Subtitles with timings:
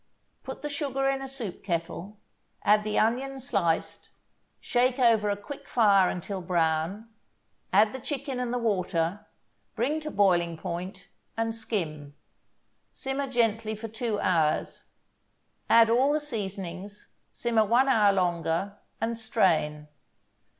[0.41, 2.17] Put the sugar in a soup kettle,
[2.63, 4.09] add the onion, sliced,
[4.59, 7.09] shake over a quick fire until brown,
[7.71, 9.27] add the chicken and the water,
[9.75, 12.15] bring to boiling point, and skim.
[12.91, 14.85] Simmer gently for two hours.
[15.69, 19.87] Add all the seasonings, simmer one hour longer, and strain.